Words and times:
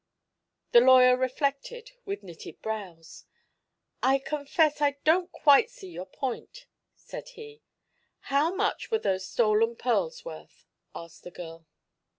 The 0.71 0.79
lawyer 0.81 1.15
reflected, 1.15 1.91
with 2.05 2.23
knitted 2.23 2.59
brows. 2.63 3.25
"I 4.01 4.17
confess 4.17 4.81
I 4.81 4.97
don't 5.03 5.31
quite 5.31 5.69
see 5.69 5.89
your 5.91 6.07
point," 6.07 6.65
said 6.95 7.29
he. 7.29 7.61
"How 8.33 8.51
much 8.51 8.89
were 8.89 8.97
those 8.97 9.27
stolen 9.27 9.75
pearls 9.75 10.25
worth?" 10.25 10.65
asked 10.95 11.21
the 11.21 11.29
girl. 11.29 11.67